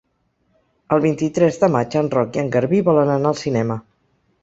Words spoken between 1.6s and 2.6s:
de maig en Roc i en